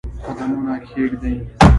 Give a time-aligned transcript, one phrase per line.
[0.23, 1.31] قدمونه کښېږدي